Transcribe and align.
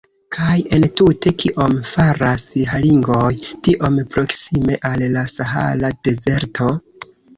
Kaj 0.35 0.53
entute 0.77 1.33
kion 1.41 1.75
faras 1.89 2.45
haringoj 2.71 3.27
tiom 3.67 3.99
proksime 4.15 4.81
al 4.91 5.07
la 5.19 5.27
Sahara 5.35 5.97
dezerto? 6.09 6.73